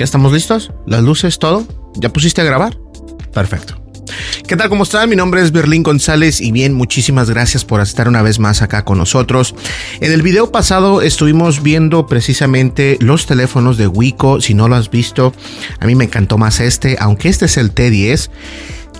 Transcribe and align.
¿Ya 0.00 0.04
estamos 0.04 0.32
listos? 0.32 0.72
¿Las 0.86 1.02
luces, 1.02 1.38
todo? 1.38 1.66
¿Ya 1.96 2.10
pusiste 2.10 2.40
a 2.40 2.44
grabar? 2.44 2.74
Perfecto. 3.34 3.74
¿Qué 4.48 4.56
tal? 4.56 4.70
¿Cómo 4.70 4.84
están? 4.84 5.10
Mi 5.10 5.14
nombre 5.14 5.42
es 5.42 5.52
Berlín 5.52 5.82
González 5.82 6.40
y 6.40 6.52
bien, 6.52 6.72
muchísimas 6.72 7.28
gracias 7.28 7.66
por 7.66 7.82
estar 7.82 8.08
una 8.08 8.22
vez 8.22 8.38
más 8.38 8.62
acá 8.62 8.82
con 8.82 8.96
nosotros. 8.96 9.54
En 10.00 10.10
el 10.10 10.22
video 10.22 10.50
pasado 10.50 11.02
estuvimos 11.02 11.62
viendo 11.62 12.06
precisamente 12.06 12.96
los 13.02 13.26
teléfonos 13.26 13.76
de 13.76 13.88
Wiko. 13.88 14.40
Si 14.40 14.54
no 14.54 14.68
lo 14.68 14.76
has 14.76 14.90
visto, 14.90 15.34
a 15.80 15.86
mí 15.86 15.94
me 15.94 16.04
encantó 16.04 16.38
más 16.38 16.60
este, 16.60 16.96
aunque 16.98 17.28
este 17.28 17.44
es 17.44 17.58
el 17.58 17.74
T10. 17.74 18.30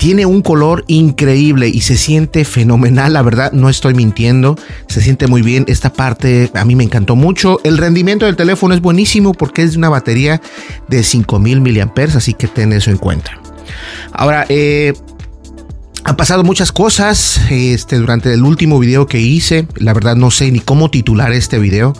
Tiene 0.01 0.25
un 0.25 0.41
color 0.41 0.87
increíble 0.87 1.69
y 1.69 1.83
se 1.83 1.99
siente 1.99 2.47
fenomenal, 2.47 3.13
la 3.13 3.21
verdad, 3.21 3.53
no 3.53 3.69
estoy 3.69 3.93
mintiendo, 3.93 4.57
se 4.87 5.03
siente 5.03 5.27
muy 5.27 5.43
bien. 5.43 5.67
Esta 5.69 5.93
parte 5.93 6.51
a 6.55 6.65
mí 6.65 6.75
me 6.75 6.85
encantó 6.85 7.17
mucho. 7.17 7.61
El 7.65 7.77
rendimiento 7.77 8.25
del 8.25 8.35
teléfono 8.35 8.73
es 8.73 8.81
buenísimo 8.81 9.35
porque 9.35 9.61
es 9.61 9.73
de 9.73 9.77
una 9.77 9.91
batería 9.91 10.41
de 10.89 11.03
5000 11.03 11.61
mAh, 11.61 12.17
así 12.17 12.33
que 12.33 12.49
ten 12.49 12.73
eso 12.73 12.91
en 12.91 12.97
cuenta. 12.97 13.39
Ahora, 14.13 14.47
eh, 14.49 14.95
han 16.05 16.17
pasado 16.17 16.45
muchas 16.45 16.73
cosas 16.73 17.41
este, 17.51 17.97
durante 17.97 18.33
el 18.33 18.43
último 18.43 18.79
video 18.79 19.07
que 19.07 19.21
hice. 19.21 19.67
La 19.77 19.93
verdad 19.93 20.17
no 20.17 20.31
sé 20.31 20.51
ni 20.51 20.61
cómo 20.61 20.91
titular 20.91 21.33
este 21.33 21.59
video. 21.59 21.95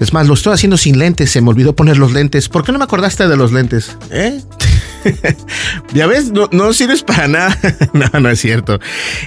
Es 0.00 0.12
más, 0.12 0.26
lo 0.26 0.34
estoy 0.34 0.54
haciendo 0.54 0.76
sin 0.76 0.98
lentes. 0.98 1.30
Se 1.30 1.40
me 1.40 1.50
olvidó 1.50 1.76
poner 1.76 1.98
los 1.98 2.12
lentes. 2.12 2.48
¿Por 2.48 2.64
qué 2.64 2.72
no 2.72 2.78
me 2.78 2.84
acordaste 2.84 3.28
de 3.28 3.36
los 3.36 3.52
lentes? 3.52 3.96
¿Eh? 4.10 4.40
ya 5.94 6.06
ves, 6.06 6.32
no, 6.32 6.72
sirves 6.72 7.02
para 7.02 7.28
nada. 7.28 7.58
no, 7.92 8.20
no 8.20 8.30
es 8.30 8.40
cierto. 8.40 8.78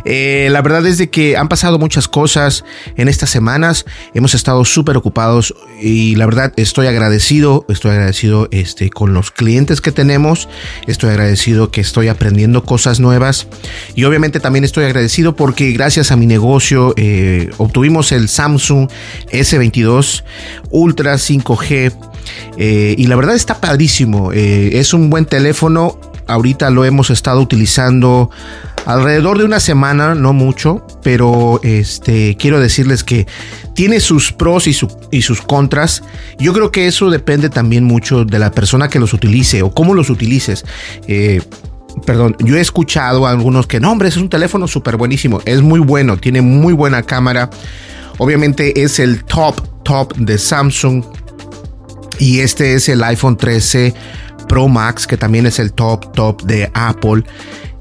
Eh, 0.06 0.47
la 0.51 0.61
verdad 0.61 0.85
es 0.85 0.97
de 0.97 1.09
que 1.09 1.38
han 1.38 1.47
pasado 1.47 1.80
muchas 1.80 2.07
cosas 2.07 2.63
en 2.95 3.07
estas 3.07 3.30
semanas. 3.30 3.86
Hemos 4.13 4.33
estado 4.33 4.65
súper 4.65 4.97
ocupados 4.97 5.53
y 5.81 6.15
la 6.15 6.25
verdad 6.25 6.53
estoy 6.57 6.88
agradecido. 6.88 7.65
Estoy 7.69 7.92
agradecido 7.92 8.47
este, 8.51 8.89
con 8.89 9.13
los 9.13 9.31
clientes 9.31 9.81
que 9.81 9.92
tenemos. 9.92 10.50
Estoy 10.88 11.12
agradecido 11.12 11.71
que 11.71 11.81
estoy 11.81 12.07
aprendiendo 12.07 12.63
cosas 12.63 13.00
nuevas. 13.00 13.47
Obviamente 14.07 14.39
también 14.39 14.63
estoy 14.63 14.86
agradecido 14.86 15.36
porque 15.36 15.71
gracias 15.71 16.12
a 16.12 16.15
mi 16.15 16.25
negocio 16.25 16.94
eh, 16.98 17.50
obtuvimos 17.57 18.12
el 18.12 18.30
Samsung 18.30 18.89
S22 19.31 20.24
Ultra 20.71 21.15
5G. 21.15 21.94
Eh, 22.57 22.95
y 22.98 23.07
la 23.07 23.15
verdad 23.15 23.36
está 23.36 23.62
padrísimo. 23.62 24.31
Eh, 24.33 24.80
es 24.80 24.94
un 24.94 25.09
buen 25.09 25.25
teléfono. 25.25 26.00
Ahorita 26.27 26.69
lo 26.69 26.83
hemos 26.83 27.09
estado 27.09 27.39
utilizando 27.39 28.30
alrededor 28.86 29.38
de 29.38 29.45
una 29.45 29.62
semana, 29.62 30.13
no 30.13 30.33
mucho, 30.33 30.86
pero 31.04 31.62
este 31.63 32.36
quiero 32.38 32.59
decirles 32.59 33.04
que 33.06 33.27
tiene 33.74 34.01
sus 34.01 34.33
pros 34.33 34.68
y, 34.68 34.74
su, 34.74 34.89
y, 35.09 35.21
sus 35.21 35.42
contras. 35.42 36.04
Yo 36.38 36.51
creo 36.51 36.71
que 36.71 36.88
eso 36.88 37.09
depende 37.09 37.50
también 37.50 37.86
mucho 37.86 38.25
de 38.25 38.39
la 38.39 38.51
persona 38.51 38.89
que 38.89 39.00
los 39.00 39.13
utilice 39.13 39.62
o 39.62 39.71
cómo 39.71 39.94
los 39.94 40.09
utilices. 40.09 40.65
Perdón, 42.05 42.35
yo 42.39 42.55
he 42.55 42.61
escuchado 42.61 43.25
a 43.25 43.31
algunos 43.31 43.67
que 43.67 43.79
no, 43.79 43.91
hombre, 43.91 44.09
es 44.09 44.17
un 44.17 44.29
teléfono 44.29 44.67
súper 44.67 44.97
buenísimo, 44.97 45.41
es 45.45 45.61
muy 45.61 45.79
bueno, 45.79 46.17
tiene 46.17 46.41
muy 46.41 46.73
buena 46.73 47.03
cámara. 47.03 47.49
Obviamente 48.17 48.83
es 48.83 48.99
el 48.99 49.23
top, 49.23 49.61
top 49.83 50.15
de 50.15 50.38
Samsung. 50.38 51.03
Y 52.19 52.39
este 52.39 52.73
es 52.73 52.89
el 52.89 53.03
iPhone 53.03 53.38
13 53.38 53.94
Pro 54.47 54.67
Max, 54.67 55.05
que 55.05 55.17
también 55.17 55.45
es 55.45 55.59
el 55.59 55.73
top, 55.73 56.13
top 56.13 56.41
de 56.44 56.69
Apple. 56.73 57.23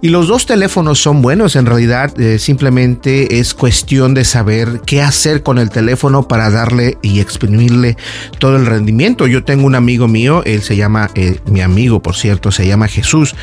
Y 0.07 0.09
los 0.09 0.29
dos 0.29 0.47
teléfonos 0.47 1.01
son 1.01 1.21
buenos, 1.21 1.57
en 1.57 1.67
realidad 1.67 2.17
eh, 2.21 2.39
simplemente 2.39 3.41
es 3.41 3.55
cuestión 3.55 4.15
de 4.15 4.25
saber 4.25 4.83
qué 4.87 5.03
hacer 5.03 5.43
con 5.43 5.59
el 5.59 5.69
teléfono 5.69 6.29
para 6.29 6.49
darle 6.49 6.97
y 7.03 7.19
exprimirle 7.19 7.97
todo 8.39 8.57
el 8.57 8.67
rendimiento. 8.67 9.27
Yo 9.27 9.43
tengo 9.43 9.67
un 9.67 9.75
amigo 9.75 10.07
mío, 10.07 10.45
él 10.45 10.63
se 10.63 10.77
llama, 10.77 11.11
eh, 11.17 11.41
mi 11.47 11.61
amigo 11.61 12.03
por 12.03 12.15
cierto, 12.15 12.53
se 12.53 12.69
llama 12.69 12.87
Jesús. 12.87 13.35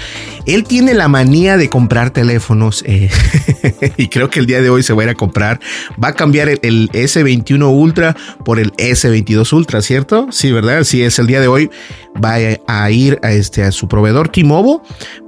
Él 0.46 0.64
tiene 0.64 0.94
la 0.94 1.10
manía 1.10 1.58
de 1.58 1.68
comprar 1.68 2.12
teléfonos 2.12 2.82
eh, 2.88 3.10
y 3.98 4.08
creo 4.08 4.30
que 4.30 4.40
el 4.40 4.46
día 4.46 4.62
de 4.62 4.70
hoy 4.70 4.84
se 4.84 4.94
va 4.94 5.02
a 5.02 5.04
ir 5.04 5.10
a 5.10 5.16
comprar. 5.16 5.60
Va 6.02 6.08
a 6.08 6.14
cambiar 6.14 6.48
el, 6.48 6.90
S21 6.94 7.70
Ultra 7.70 8.16
por 8.46 8.58
el 8.62 8.72
S22 8.78 9.52
Ultra, 9.52 9.82
¿cierto? 9.82 10.28
Sí, 10.32 10.54
¿verdad? 10.54 10.86
Sí, 10.86 11.04
es 11.04 11.20
el 11.20 11.28
día 11.28 11.42
de 11.42 11.50
hoy. 11.50 11.70
Va 12.24 12.36
a 12.68 12.92
ir 12.92 13.20
a, 13.22 13.32
este, 13.34 13.64
a 13.64 13.72
su 13.72 13.90
proveedor 13.90 14.30
T-Mobile 14.30 14.80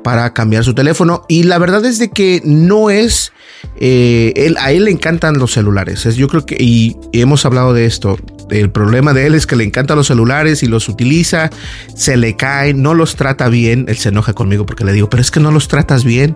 para 0.01 0.31
cambiar 0.33 0.63
su 0.63 0.75
teléfono 0.75 1.24
y 1.27 1.43
la 1.43 1.57
verdad 1.57 1.85
es 1.85 1.99
de 1.99 2.09
que 2.09 2.41
no 2.43 2.89
es 2.89 3.31
eh, 3.77 4.33
él, 4.35 4.55
a 4.59 4.71
él 4.71 4.85
le 4.85 4.91
encantan 4.91 5.37
los 5.37 5.51
celulares. 5.51 6.05
Es, 6.05 6.15
yo 6.15 6.27
creo 6.27 6.45
que, 6.45 6.55
y 6.59 6.97
hemos 7.13 7.45
hablado 7.45 7.73
de 7.73 7.85
esto. 7.85 8.17
El 8.49 8.69
problema 8.69 9.13
de 9.13 9.25
él 9.25 9.33
es 9.33 9.47
que 9.47 9.55
le 9.55 9.63
encantan 9.63 9.97
los 9.97 10.07
celulares 10.07 10.61
y 10.61 10.67
los 10.67 10.87
utiliza, 10.87 11.49
se 11.95 12.15
le 12.15 12.35
cae, 12.35 12.75
no 12.75 12.93
los 12.93 13.15
trata 13.15 13.49
bien. 13.49 13.85
Él 13.87 13.97
se 13.97 14.09
enoja 14.09 14.33
conmigo 14.33 14.65
porque 14.65 14.85
le 14.85 14.93
digo, 14.93 15.09
pero 15.09 15.21
es 15.21 15.31
que 15.31 15.39
no 15.39 15.51
los 15.51 15.67
tratas 15.67 16.03
bien. 16.03 16.35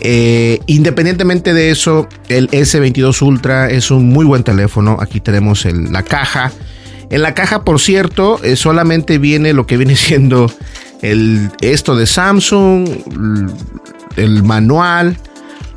Eh, 0.00 0.60
independientemente 0.66 1.52
de 1.52 1.70
eso, 1.70 2.08
el 2.28 2.48
S22 2.50 3.22
Ultra 3.22 3.70
es 3.70 3.90
un 3.90 4.08
muy 4.08 4.24
buen 4.24 4.44
teléfono. 4.44 4.98
Aquí 5.00 5.20
tenemos 5.20 5.64
la 5.64 6.04
caja. 6.04 6.52
En 7.10 7.22
la 7.22 7.34
caja, 7.34 7.64
por 7.64 7.80
cierto, 7.80 8.40
eh, 8.42 8.56
solamente 8.56 9.18
viene 9.18 9.52
lo 9.52 9.66
que 9.66 9.76
viene 9.76 9.96
siendo 9.96 10.50
el, 11.02 11.50
esto 11.60 11.96
de 11.96 12.06
Samsung, 12.06 12.88
el 14.16 14.42
manual, 14.42 15.16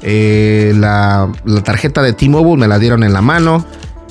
eh, 0.02 0.74
la, 0.76 1.32
tarjeta 1.64 2.02
de 2.02 2.14
T-Mobile 2.14 2.58
me 2.58 2.68
la 2.68 2.80
dieron 2.80 3.04
en 3.04 3.14
la 3.14 3.22
mano. 3.22 3.66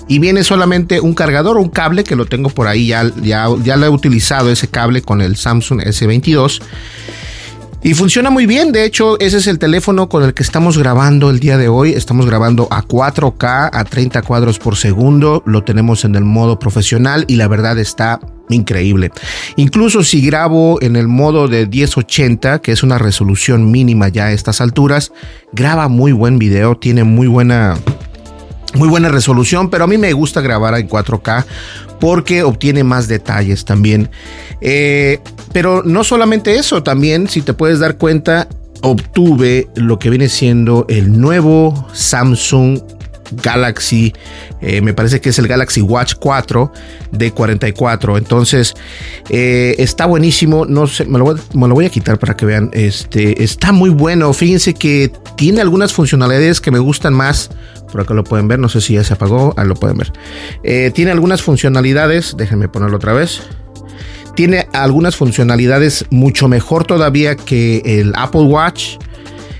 Y 0.06 0.18
viene 0.18 0.44
solamente 0.44 1.00
un 1.00 1.14
cargador, 1.14 1.56
un 1.56 1.70
cable 1.70 2.04
que 2.04 2.14
lo 2.14 2.26
tengo 2.26 2.50
por 2.50 2.66
ahí, 2.66 2.88
ya, 2.88 3.10
ya, 3.22 3.46
ya 3.62 3.76
lo 3.76 3.86
he 3.86 3.88
utilizado 3.88 4.50
ese 4.50 4.68
cable 4.68 5.00
con 5.00 5.22
el 5.22 5.36
Samsung 5.36 5.80
S22. 5.80 6.60
Y 7.86 7.92
funciona 7.92 8.30
muy 8.30 8.46
bien, 8.46 8.72
de 8.72 8.86
hecho 8.86 9.20
ese 9.20 9.36
es 9.36 9.46
el 9.46 9.58
teléfono 9.58 10.08
con 10.08 10.22
el 10.22 10.32
que 10.32 10.42
estamos 10.42 10.78
grabando 10.78 11.28
el 11.28 11.38
día 11.38 11.58
de 11.58 11.68
hoy. 11.68 11.92
Estamos 11.92 12.24
grabando 12.24 12.66
a 12.70 12.82
4K, 12.82 13.68
a 13.70 13.84
30 13.84 14.22
cuadros 14.22 14.58
por 14.58 14.76
segundo, 14.76 15.42
lo 15.44 15.64
tenemos 15.64 16.06
en 16.06 16.14
el 16.14 16.24
modo 16.24 16.58
profesional 16.58 17.26
y 17.28 17.36
la 17.36 17.46
verdad 17.46 17.78
está 17.78 18.20
increíble. 18.48 19.10
Incluso 19.56 20.02
si 20.02 20.24
grabo 20.24 20.80
en 20.80 20.96
el 20.96 21.08
modo 21.08 21.46
de 21.46 21.66
1080, 21.66 22.60
que 22.60 22.72
es 22.72 22.82
una 22.82 22.96
resolución 22.96 23.70
mínima 23.70 24.08
ya 24.08 24.28
a 24.28 24.32
estas 24.32 24.62
alturas, 24.62 25.12
graba 25.52 25.88
muy 25.88 26.12
buen 26.12 26.38
video, 26.38 26.78
tiene 26.78 27.04
muy 27.04 27.26
buena 27.26 27.76
muy 28.74 28.88
buena 28.88 29.08
resolución, 29.08 29.70
pero 29.70 29.84
a 29.84 29.86
mí 29.86 29.98
me 29.98 30.12
gusta 30.12 30.40
grabar 30.40 30.74
en 30.78 30.88
4K 30.88 31.44
porque 32.00 32.42
obtiene 32.42 32.84
más 32.84 33.08
detalles 33.08 33.64
también. 33.64 34.10
Eh, 34.60 35.20
pero 35.52 35.82
no 35.84 36.04
solamente 36.04 36.56
eso, 36.56 36.82
también 36.82 37.28
si 37.28 37.42
te 37.42 37.54
puedes 37.54 37.78
dar 37.78 37.96
cuenta, 37.96 38.48
obtuve 38.82 39.68
lo 39.76 39.98
que 39.98 40.10
viene 40.10 40.28
siendo 40.28 40.86
el 40.88 41.18
nuevo 41.20 41.88
Samsung 41.92 42.80
Galaxy, 43.42 44.12
eh, 44.60 44.80
me 44.80 44.94
parece 44.94 45.20
que 45.20 45.30
es 45.30 45.38
el 45.38 45.48
Galaxy 45.48 45.80
Watch 45.80 46.14
4 46.18 46.72
de 47.10 47.30
44. 47.30 48.18
Entonces, 48.18 48.74
eh, 49.28 49.74
está 49.78 50.06
buenísimo. 50.06 50.66
No 50.66 50.86
sé, 50.86 51.04
me 51.06 51.18
lo, 51.18 51.34
voy, 51.52 51.86
a 51.86 51.90
quitar 51.90 52.18
para 52.18 52.36
que 52.36 52.46
vean. 52.46 52.70
Este 52.72 53.42
está 53.42 53.72
muy 53.72 53.90
bueno. 53.90 54.32
Fíjense 54.32 54.74
que 54.74 55.12
tiene 55.36 55.60
algunas 55.60 55.92
funcionalidades 55.92 56.60
que 56.60 56.70
me 56.70 56.78
gustan 56.78 57.14
más. 57.14 57.50
Por 57.94 58.00
acá 58.00 58.12
lo 58.12 58.24
pueden 58.24 58.48
ver. 58.48 58.58
No 58.58 58.68
sé 58.68 58.80
si 58.80 58.94
ya 58.94 59.04
se 59.04 59.14
apagó. 59.14 59.54
Ah, 59.56 59.62
lo 59.62 59.76
pueden 59.76 59.98
ver. 59.98 60.12
Eh, 60.64 60.90
tiene 60.92 61.12
algunas 61.12 61.42
funcionalidades. 61.42 62.34
Déjenme 62.36 62.66
ponerlo 62.66 62.96
otra 62.96 63.12
vez 63.12 63.40
tiene 64.34 64.66
algunas 64.72 65.14
funcionalidades 65.14 66.06
mucho 66.10 66.48
mejor 66.48 66.84
todavía 66.84 67.36
que 67.36 67.82
el 67.84 68.12
Apple 68.16 68.42
Watch. 68.42 68.96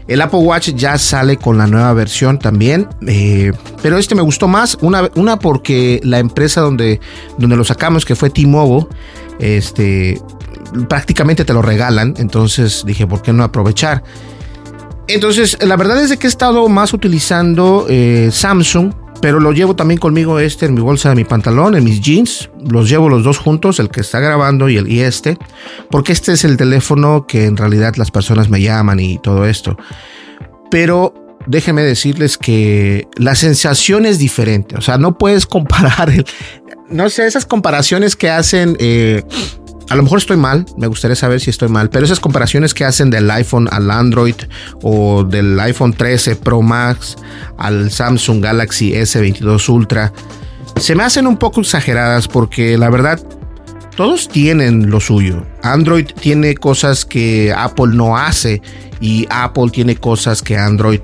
El 0.08 0.20
Apple 0.20 0.40
Watch 0.40 0.70
ya 0.70 0.98
sale 0.98 1.36
con 1.36 1.58
la 1.58 1.68
nueva 1.68 1.92
versión 1.92 2.40
también, 2.40 2.88
eh, 3.06 3.52
pero 3.82 3.98
este 3.98 4.16
me 4.16 4.22
gustó 4.22 4.48
más. 4.48 4.76
Una, 4.80 5.08
una 5.14 5.38
porque 5.38 6.00
la 6.02 6.18
empresa 6.18 6.60
donde, 6.60 6.98
donde 7.38 7.54
lo 7.54 7.62
sacamos, 7.62 8.04
que 8.04 8.16
fue 8.16 8.30
T-Mobile, 8.30 8.88
este, 9.38 10.20
prácticamente 10.88 11.44
te 11.44 11.52
lo 11.52 11.62
regalan. 11.62 12.14
Entonces 12.18 12.82
dije, 12.84 13.06
¿por 13.06 13.22
qué 13.22 13.32
no 13.32 13.44
aprovechar? 13.44 14.02
Entonces, 15.06 15.58
la 15.60 15.76
verdad 15.76 16.02
es 16.02 16.16
que 16.16 16.26
he 16.26 16.30
estado 16.30 16.68
más 16.68 16.92
utilizando 16.92 17.86
eh, 17.88 18.30
Samsung 18.32 18.92
pero 19.24 19.40
lo 19.40 19.52
llevo 19.52 19.74
también 19.74 19.98
conmigo 19.98 20.38
este 20.38 20.66
en 20.66 20.74
mi 20.74 20.82
bolsa 20.82 21.08
de 21.08 21.14
mi 21.14 21.24
pantalón, 21.24 21.74
en 21.74 21.82
mis 21.82 22.02
jeans. 22.02 22.50
Los 22.60 22.90
llevo 22.90 23.08
los 23.08 23.24
dos 23.24 23.38
juntos, 23.38 23.80
el 23.80 23.88
que 23.88 24.02
está 24.02 24.20
grabando 24.20 24.68
y 24.68 24.76
el 24.76 24.86
y 24.92 25.00
este, 25.00 25.38
porque 25.90 26.12
este 26.12 26.32
es 26.32 26.44
el 26.44 26.58
teléfono 26.58 27.26
que 27.26 27.46
en 27.46 27.56
realidad 27.56 27.94
las 27.96 28.10
personas 28.10 28.50
me 28.50 28.60
llaman 28.60 29.00
y 29.00 29.18
todo 29.18 29.46
esto. 29.46 29.78
Pero 30.70 31.14
déjenme 31.46 31.82
decirles 31.82 32.36
que 32.36 33.08
la 33.16 33.34
sensación 33.34 34.04
es 34.04 34.18
diferente. 34.18 34.76
O 34.76 34.82
sea, 34.82 34.98
no 34.98 35.16
puedes 35.16 35.46
comparar, 35.46 36.12
no 36.90 37.08
sé, 37.08 37.26
esas 37.26 37.46
comparaciones 37.46 38.16
que 38.16 38.28
hacen. 38.28 38.76
Eh, 38.78 39.22
a 39.90 39.96
lo 39.96 40.02
mejor 40.02 40.18
estoy 40.18 40.36
mal, 40.36 40.66
me 40.76 40.86
gustaría 40.86 41.14
saber 41.14 41.40
si 41.40 41.50
estoy 41.50 41.68
mal, 41.68 41.90
pero 41.90 42.04
esas 42.04 42.20
comparaciones 42.20 42.74
que 42.74 42.84
hacen 42.84 43.10
del 43.10 43.30
iPhone 43.30 43.68
al 43.70 43.90
Android 43.90 44.36
o 44.82 45.24
del 45.24 45.58
iPhone 45.60 45.92
13 45.92 46.36
Pro 46.36 46.62
Max 46.62 47.16
al 47.58 47.90
Samsung 47.90 48.42
Galaxy 48.42 48.92
S22 48.92 49.68
Ultra, 49.68 50.12
se 50.80 50.94
me 50.94 51.04
hacen 51.04 51.26
un 51.26 51.36
poco 51.36 51.60
exageradas 51.60 52.28
porque 52.28 52.76
la 52.78 52.90
verdad 52.90 53.20
todos 53.96 54.28
tienen 54.28 54.90
lo 54.90 55.00
suyo. 55.00 55.46
Android 55.62 56.06
tiene 56.20 56.54
cosas 56.54 57.04
que 57.04 57.54
Apple 57.56 57.94
no 57.94 58.16
hace 58.16 58.60
y 59.00 59.26
Apple 59.30 59.70
tiene 59.70 59.96
cosas 59.96 60.42
que 60.42 60.56
Android 60.56 61.00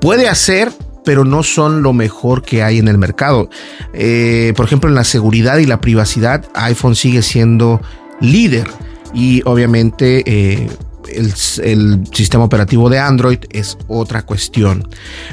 puede 0.00 0.28
hacer, 0.28 0.72
pero 1.04 1.24
no 1.24 1.42
son 1.42 1.82
lo 1.82 1.92
mejor 1.92 2.42
que 2.42 2.62
hay 2.62 2.78
en 2.78 2.88
el 2.88 2.96
mercado. 2.96 3.50
Eh, 3.92 4.54
por 4.56 4.66
ejemplo, 4.66 4.88
en 4.88 4.94
la 4.94 5.04
seguridad 5.04 5.58
y 5.58 5.66
la 5.66 5.80
privacidad, 5.80 6.46
iPhone 6.54 6.96
sigue 6.96 7.22
siendo 7.22 7.82
líder 8.20 8.68
y 9.14 9.42
obviamente 9.44 10.22
eh, 10.26 10.68
el, 11.14 12.06
sistema 12.12 12.44
operativo 12.44 12.88
de 12.88 12.98
Android 12.98 13.38
es 13.50 13.76
otra 13.88 14.22
cuestión. 14.22 14.88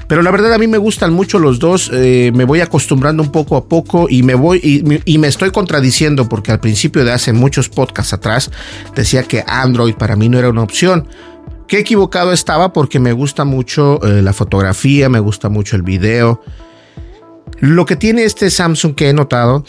Pero 0.08 0.22
la 0.22 0.32
verdad 0.32 0.54
a 0.54 0.58
mí 0.58 0.68
me 0.68 0.78
gustan 0.78 1.14
mucho 1.14 1.40
los 1.40 1.60
dos, 1.60 1.90
eh, 1.94 2.32
me 2.34 2.46
voy 2.46 2.62
acostumbrando 2.62 3.24
un 3.24 3.32
poco 3.32 3.56
a 3.56 3.66
poco 3.66 4.08
y 4.10 4.24
me 4.24 4.36
voy 4.36 4.60
y, 5.06 5.18
me 5.18 5.28
estoy 5.28 5.52
contradiciendo 5.52 6.30
porque 6.30 6.52
al 6.52 6.60
principio 6.60 7.04
de 7.04 7.12
hace 7.12 7.34
muchos 7.34 7.70
podcasts 7.70 8.14
atrás 8.14 8.52
decía 8.96 9.24
que 9.24 9.44
Android 9.46 9.96
para 9.96 10.16
mí 10.16 10.30
no 10.30 10.40
era 10.40 10.50
una 10.50 10.64
opción. 10.64 11.08
Qué 11.68 11.80
equivocado 11.80 12.34
estaba 12.34 12.74
porque 12.74 13.00
me 13.00 13.14
gusta 13.14 13.46
mucho 13.46 14.02
eh, 14.04 14.22
la 14.22 14.34
fotografía, 14.34 15.08
me 15.08 15.20
gusta 15.20 15.50
mucho 15.50 15.76
el 15.76 15.84
video. 15.84 16.42
Lo 17.60 17.86
que 17.86 17.96
tiene 17.96 18.24
este 18.24 18.50
Samsung 18.50 18.96
que 18.96 19.10
he 19.10 19.14
notado, 19.14 19.64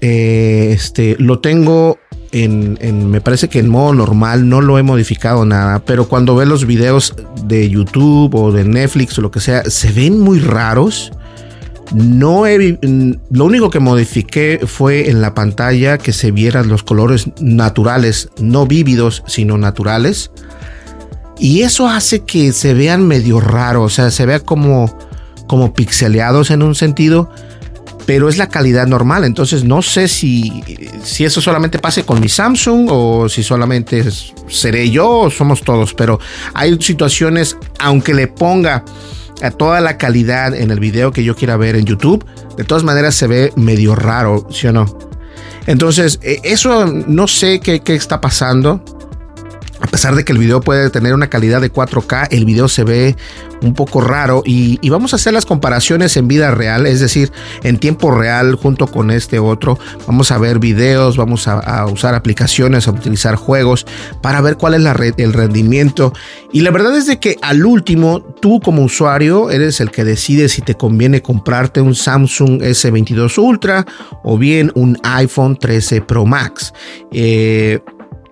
este, 0.00 1.16
lo 1.18 1.38
tengo 1.38 1.98
me 2.48 3.20
parece 3.20 3.48
que 3.48 3.58
en 3.58 3.68
modo 3.68 3.94
normal 3.94 4.48
no 4.48 4.60
lo 4.60 4.78
he 4.78 4.82
modificado 4.82 5.44
nada, 5.44 5.82
pero 5.84 6.08
cuando 6.08 6.36
ve 6.36 6.44
los 6.44 6.66
videos 6.66 7.14
de 7.44 7.68
YouTube 7.68 8.34
o 8.34 8.52
de 8.52 8.64
Netflix 8.64 9.18
o 9.18 9.22
lo 9.22 9.30
que 9.30 9.40
sea, 9.40 9.64
se 9.64 9.90
ven 9.92 10.20
muy 10.20 10.40
raros. 10.40 11.12
No 11.94 12.46
he, 12.46 12.78
lo 13.30 13.44
único 13.44 13.70
que 13.70 13.78
modifiqué 13.78 14.60
fue 14.66 15.08
en 15.08 15.20
la 15.20 15.34
pantalla 15.34 15.98
que 15.98 16.12
se 16.12 16.32
vieran 16.32 16.68
los 16.68 16.82
colores 16.82 17.28
naturales, 17.40 18.28
no 18.40 18.66
vívidos, 18.66 19.22
sino 19.26 19.56
naturales. 19.56 20.32
Y 21.38 21.62
eso 21.62 21.88
hace 21.88 22.24
que 22.24 22.52
se 22.52 22.74
vean 22.74 23.06
medio 23.06 23.40
raros, 23.40 23.84
o 23.84 23.94
sea, 23.94 24.10
se 24.10 24.26
vea 24.26 24.40
como, 24.40 24.98
como 25.46 25.72
pixeleados 25.74 26.50
en 26.50 26.62
un 26.62 26.74
sentido 26.74 27.30
pero 28.06 28.28
es 28.28 28.38
la 28.38 28.48
calidad 28.48 28.86
normal. 28.86 29.24
Entonces 29.24 29.64
no 29.64 29.82
sé 29.82 30.08
si, 30.08 30.62
si 31.02 31.24
eso 31.24 31.40
solamente 31.40 31.78
pase 31.78 32.04
con 32.04 32.20
mi 32.20 32.28
Samsung 32.28 32.88
o 32.90 33.28
si 33.28 33.42
solamente 33.42 34.04
seré 34.48 34.90
yo 34.90 35.08
o 35.10 35.30
somos 35.30 35.62
todos, 35.62 35.94
pero 35.94 36.18
hay 36.54 36.80
situaciones, 36.80 37.56
aunque 37.78 38.14
le 38.14 38.28
ponga 38.28 38.84
a 39.42 39.50
toda 39.50 39.80
la 39.80 39.98
calidad 39.98 40.54
en 40.54 40.70
el 40.70 40.80
video 40.80 41.12
que 41.12 41.24
yo 41.24 41.36
quiera 41.36 41.56
ver 41.56 41.76
en 41.76 41.84
YouTube, 41.84 42.24
de 42.56 42.64
todas 42.64 42.84
maneras 42.84 43.14
se 43.14 43.26
ve 43.26 43.52
medio 43.56 43.94
raro, 43.94 44.46
¿sí 44.50 44.66
o 44.66 44.72
no? 44.72 44.98
Entonces, 45.66 46.20
e, 46.22 46.40
eso 46.44 46.86
no 46.86 47.26
sé 47.26 47.60
qué, 47.60 47.80
qué 47.80 47.94
está 47.94 48.20
pasando. 48.20 48.82
A 49.80 49.86
pesar 49.86 50.14
de 50.14 50.24
que 50.24 50.32
el 50.32 50.38
video 50.38 50.60
puede 50.60 50.90
tener 50.90 51.14
una 51.14 51.28
calidad 51.28 51.60
de 51.60 51.72
4K, 51.72 52.28
el 52.30 52.44
video 52.44 52.68
se 52.68 52.84
ve 52.84 53.16
un 53.62 53.74
poco 53.74 54.00
raro 54.00 54.42
y, 54.44 54.88
vamos 54.88 55.12
a 55.12 55.16
hacer 55.16 55.32
las 55.32 55.44
comparaciones 55.44 56.16
en 56.16 56.28
vida 56.28 56.50
real, 56.52 56.86
es 56.86 57.00
decir, 57.00 57.32
en 57.62 57.78
tiempo 57.78 58.10
real 58.10 58.54
junto 58.54 58.86
con 58.86 59.10
este 59.10 59.38
otro. 59.38 59.78
Vamos 60.06 60.30
a 60.30 60.38
ver 60.38 60.58
videos, 60.58 61.16
vamos 61.16 61.48
a, 61.48 61.86
usar 61.86 62.14
aplicaciones, 62.14 62.88
a 62.88 62.92
utilizar 62.92 63.36
juegos 63.36 63.86
para 64.22 64.40
ver 64.40 64.56
cuál 64.56 64.74
es 64.74 64.80
la 64.80 64.96
el 65.18 65.32
rendimiento. 65.34 66.12
Y 66.52 66.60
la 66.60 66.70
verdad 66.70 66.96
es 66.96 67.06
de 67.06 67.18
que 67.18 67.36
al 67.42 67.66
último, 67.66 68.20
tú 68.40 68.60
como 68.60 68.82
usuario 68.82 69.50
eres 69.50 69.80
el 69.80 69.90
que 69.90 70.04
decide 70.04 70.48
si 70.48 70.62
te 70.62 70.74
conviene 70.74 71.20
comprarte 71.20 71.80
un 71.80 71.94
Samsung 71.94 72.62
S22 72.62 73.36
Ultra 73.38 73.84
o 74.22 74.38
bien 74.38 74.72
un 74.74 74.98
iPhone 75.02 75.56
13 75.56 76.00
Pro 76.00 76.24
Max. 76.24 76.72
Eh, 77.12 77.80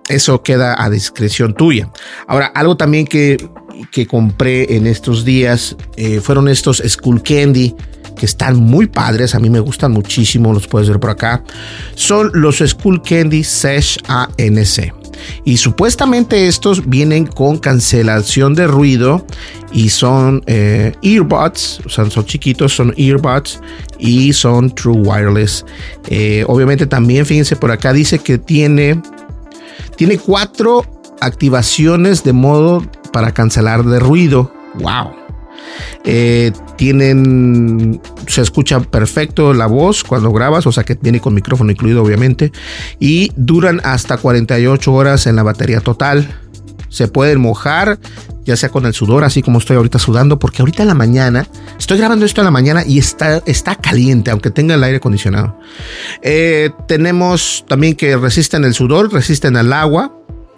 eso 0.09 0.43
queda 0.43 0.75
a 0.81 0.89
discreción 0.89 1.53
tuya. 1.53 1.89
Ahora, 2.27 2.47
algo 2.47 2.77
también 2.77 3.05
que, 3.05 3.49
que 3.91 4.05
compré 4.05 4.75
en 4.75 4.87
estos 4.87 5.25
días 5.25 5.75
eh, 5.97 6.19
fueron 6.21 6.47
estos 6.47 6.81
Skull 6.85 7.23
Candy 7.23 7.75
que 8.15 8.25
están 8.25 8.55
muy 8.55 8.87
padres, 8.87 9.35
a 9.35 9.39
mí 9.39 9.49
me 9.49 9.59
gustan 9.59 9.91
muchísimo, 9.91 10.53
los 10.53 10.67
puedes 10.67 10.87
ver 10.87 10.99
por 10.99 11.09
acá. 11.09 11.43
Son 11.95 12.31
los 12.33 12.63
Skull 12.65 13.01
Candy 13.01 13.43
Sesh 13.43 13.97
ANC. 14.07 14.93
Y 15.43 15.57
supuestamente 15.57 16.47
estos 16.47 16.87
vienen 16.89 17.25
con 17.25 17.57
cancelación 17.57 18.53
de 18.53 18.67
ruido 18.67 19.25
y 19.71 19.89
son 19.89 20.43
eh, 20.47 20.93
earbuds, 21.01 21.81
o 21.85 21.89
sea, 21.89 22.09
son 22.09 22.25
chiquitos, 22.25 22.73
son 22.73 22.93
earbuds 22.97 23.59
y 23.99 24.33
son 24.33 24.73
true 24.73 24.97
wireless. 24.97 25.65
Eh, 26.07 26.43
obviamente 26.47 26.85
también, 26.85 27.25
fíjense 27.25 27.55
por 27.55 27.71
acá, 27.71 27.93
dice 27.93 28.19
que 28.19 28.37
tiene 28.37 29.01
tiene 29.95 30.17
cuatro 30.17 30.85
activaciones 31.21 32.23
de 32.23 32.33
modo 32.33 32.83
para 33.11 33.33
cancelar 33.33 33.83
de 33.83 33.99
ruido. 33.99 34.51
¡Wow! 34.75 35.25
Eh, 36.03 36.51
tienen, 36.75 38.01
se 38.27 38.41
escucha 38.41 38.79
perfecto 38.79 39.53
la 39.53 39.65
voz 39.65 40.03
cuando 40.03 40.31
grabas, 40.31 40.67
o 40.67 40.71
sea 40.71 40.83
que 40.83 40.95
viene 40.95 41.19
con 41.19 41.33
micrófono 41.33 41.71
incluido 41.71 42.03
obviamente, 42.03 42.51
y 42.99 43.31
duran 43.35 43.81
hasta 43.83 44.17
48 44.17 44.93
horas 44.93 45.27
en 45.27 45.35
la 45.35 45.43
batería 45.43 45.81
total. 45.81 46.27
Se 46.89 47.07
pueden 47.07 47.41
mojar, 47.41 47.99
ya 48.45 48.55
sea 48.55 48.69
con 48.69 48.85
el 48.85 48.93
sudor, 48.93 49.23
así 49.23 49.41
como 49.41 49.59
estoy 49.59 49.75
ahorita 49.75 49.99
sudando, 49.99 50.39
porque 50.39 50.61
ahorita 50.61 50.83
en 50.83 50.87
la 50.87 50.93
mañana, 50.93 51.47
estoy 51.77 51.97
grabando 51.97 52.25
esto 52.25 52.41
en 52.41 52.45
la 52.45 52.51
mañana 52.51 52.83
y 52.85 52.99
está, 52.99 53.41
está 53.45 53.75
caliente, 53.75 54.31
aunque 54.31 54.51
tenga 54.51 54.75
el 54.75 54.83
aire 54.83 54.97
acondicionado. 54.97 55.59
Eh, 56.21 56.69
tenemos 56.87 57.65
también 57.67 57.95
que 57.95 58.15
resisten 58.17 58.63
el 58.63 58.73
sudor, 58.73 59.11
resisten 59.11 59.55
el 59.57 59.73
agua, 59.73 60.13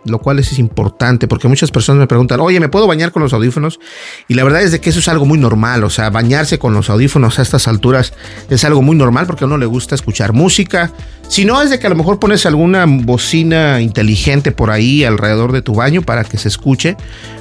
lo 0.07 0.19
cual 0.19 0.39
es 0.39 0.57
importante 0.59 1.27
porque 1.27 1.47
muchas 1.47 1.71
personas 1.71 1.99
me 1.99 2.07
preguntan, 2.07 2.39
oye, 2.39 2.59
¿me 2.59 2.69
puedo 2.69 2.87
bañar 2.87 3.11
con 3.11 3.21
los 3.23 3.33
audífonos? 3.33 3.79
Y 4.27 4.33
la 4.33 4.43
verdad 4.43 4.61
es 4.61 4.71
de 4.71 4.79
que 4.79 4.89
eso 4.89 4.99
es 4.99 5.07
algo 5.07 5.25
muy 5.25 5.37
normal, 5.37 5.83
o 5.83 5.89
sea, 5.89 6.09
bañarse 6.09 6.59
con 6.59 6.73
los 6.73 6.89
audífonos 6.89 7.39
a 7.39 7.41
estas 7.41 7.67
alturas 7.67 8.13
es 8.49 8.63
algo 8.63 8.81
muy 8.81 8.95
normal 8.95 9.25
porque 9.27 9.43
a 9.43 9.47
uno 9.47 9.57
le 9.57 9.65
gusta 9.65 9.95
escuchar 9.95 10.33
música. 10.33 10.91
Si 11.27 11.43
no, 11.43 11.61
es 11.61 11.69
de 11.69 11.79
que 11.79 11.87
a 11.87 11.89
lo 11.89 11.95
mejor 11.95 12.19
pones 12.19 12.45
alguna 12.45 12.85
bocina 12.87 13.81
inteligente 13.81 14.51
por 14.51 14.71
ahí 14.71 15.03
alrededor 15.03 15.51
de 15.51 15.61
tu 15.61 15.73
baño 15.73 16.01
para 16.01 16.23
que 16.23 16.37
se 16.37 16.47
escuche. 16.47 16.95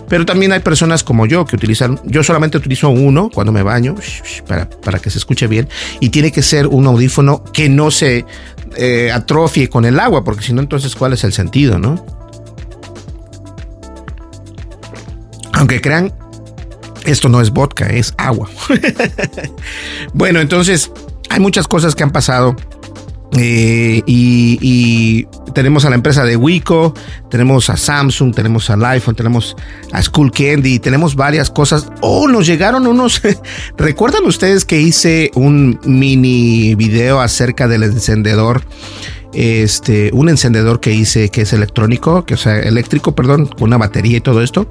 Pero 0.08 0.24
también 0.24 0.52
hay 0.52 0.60
personas 0.60 1.02
como 1.02 1.26
yo 1.26 1.44
que 1.44 1.56
utilizan, 1.56 2.00
yo 2.04 2.22
solamente 2.22 2.58
utilizo 2.58 2.90
uno 2.90 3.30
cuando 3.32 3.52
me 3.52 3.62
baño 3.62 3.94
para, 4.46 4.68
para 4.70 4.98
que 4.98 5.10
se 5.10 5.18
escuche 5.18 5.46
bien 5.46 5.68
y 6.00 6.10
tiene 6.10 6.30
que 6.30 6.42
ser 6.42 6.66
un 6.66 6.86
audífono 6.86 7.42
que 7.52 7.68
no 7.68 7.90
se 7.90 8.24
eh, 8.76 9.10
atrofie 9.12 9.68
con 9.68 9.84
el 9.84 9.98
agua, 9.98 10.22
porque 10.22 10.44
si 10.44 10.52
no, 10.52 10.60
entonces, 10.60 10.94
¿cuál 10.94 11.12
es 11.12 11.24
el 11.24 11.32
sentido, 11.32 11.78
no? 11.78 12.04
Aunque 15.66 15.80
crean, 15.80 16.12
esto 17.06 17.28
no 17.28 17.40
es 17.40 17.50
vodka, 17.50 17.86
es 17.86 18.14
agua. 18.18 18.48
bueno, 20.14 20.38
entonces 20.38 20.92
hay 21.28 21.40
muchas 21.40 21.66
cosas 21.66 21.96
que 21.96 22.04
han 22.04 22.12
pasado. 22.12 22.54
Eh, 23.36 24.00
y, 24.06 25.26
tenemos 25.54 25.84
a 25.84 25.90
la 25.90 25.96
empresa 25.96 26.22
de 26.22 26.36
Wico, 26.36 26.94
tenemos 27.32 27.68
a 27.68 27.76
Samsung, 27.76 28.32
tenemos 28.32 28.70
al 28.70 28.84
iPhone, 28.84 29.16
tenemos 29.16 29.56
a 29.90 30.00
School 30.02 30.30
Candy, 30.30 30.78
tenemos 30.78 31.16
varias 31.16 31.50
cosas. 31.50 31.88
Oh, 32.00 32.28
nos 32.28 32.46
llegaron 32.46 32.86
unos. 32.86 33.20
¿Recuerdan 33.76 34.24
ustedes 34.24 34.64
que 34.64 34.80
hice 34.80 35.32
un 35.34 35.80
mini 35.84 36.76
video 36.76 37.20
acerca 37.20 37.66
del 37.66 37.82
encendedor? 37.82 38.62
Este, 39.32 40.10
un 40.12 40.28
encendedor 40.28 40.78
que 40.78 40.92
hice 40.92 41.28
que 41.30 41.40
es 41.40 41.52
electrónico, 41.52 42.24
que 42.24 42.34
o 42.34 42.36
sea, 42.36 42.56
eléctrico, 42.60 43.16
perdón, 43.16 43.46
con 43.46 43.64
una 43.64 43.78
batería 43.78 44.18
y 44.18 44.20
todo 44.20 44.42
esto. 44.42 44.68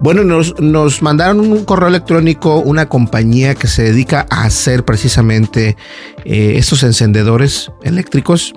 Bueno, 0.00 0.24
nos, 0.24 1.02
mandaron 1.02 1.40
un 1.40 1.64
correo 1.64 1.88
electrónico, 1.88 2.58
una 2.58 2.88
compañía 2.88 3.54
que 3.54 3.66
se 3.66 3.82
dedica 3.82 4.26
a 4.30 4.44
hacer 4.44 4.84
precisamente 4.84 5.76
eh, 6.24 6.54
estos 6.56 6.82
encendedores 6.82 7.70
eléctricos. 7.82 8.54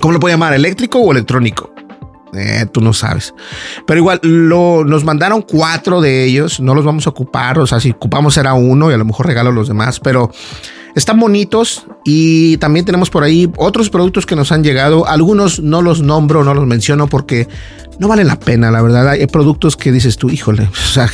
¿Cómo 0.00 0.12
lo 0.12 0.20
puedo 0.20 0.32
llamar? 0.32 0.54
¿Eléctrico 0.54 1.00
o 1.00 1.12
electrónico? 1.12 1.72
Eh, 2.32 2.66
tú 2.72 2.80
no 2.80 2.92
sabes. 2.92 3.34
Pero 3.86 3.98
igual, 3.98 4.20
lo, 4.22 4.84
nos 4.84 5.04
mandaron 5.04 5.42
cuatro 5.42 6.00
de 6.00 6.24
ellos. 6.24 6.60
No 6.60 6.74
los 6.74 6.84
vamos 6.84 7.06
a 7.06 7.10
ocupar. 7.10 7.58
O 7.58 7.66
sea, 7.66 7.80
si 7.80 7.90
ocupamos 7.90 8.36
era 8.36 8.54
uno 8.54 8.90
y 8.90 8.94
a 8.94 8.98
lo 8.98 9.04
mejor 9.04 9.26
regalo 9.26 9.50
los 9.50 9.68
demás. 9.68 9.98
Pero 9.98 10.30
están 10.94 11.18
bonitos. 11.20 11.86
Y 12.04 12.56
también 12.58 12.84
tenemos 12.84 13.10
por 13.10 13.22
ahí 13.22 13.50
otros 13.56 13.90
productos 13.90 14.26
que 14.26 14.36
nos 14.36 14.52
han 14.52 14.64
llegado. 14.64 15.06
Algunos 15.06 15.60
no 15.60 15.82
los 15.82 16.02
nombro, 16.02 16.44
no 16.44 16.54
los 16.54 16.66
menciono 16.66 17.06
porque 17.06 17.46
no 18.00 18.08
vale 18.08 18.24
la 18.24 18.40
pena, 18.40 18.70
la 18.70 18.80
verdad. 18.80 19.10
Hay 19.10 19.26
productos 19.26 19.76
que 19.76 19.92
dices 19.92 20.16
tú, 20.16 20.30
híjole, 20.30 20.62
o 20.72 20.92
sea, 20.92 21.08